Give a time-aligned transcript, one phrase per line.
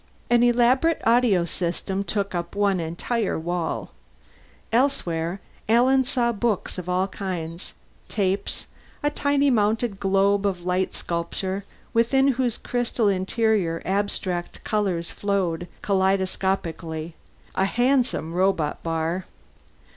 [0.31, 3.91] An elaborate audio system took up one entire wall;
[4.71, 5.39] elsewhere,
[5.69, 7.73] Alan saw books of all kinds,
[8.07, 8.65] tapes,
[9.03, 17.13] a tiny mounted globe of light sculpture within whose crystal interior abstract colors flowed kaleidoscopically,
[17.53, 19.25] a handsome robot bar.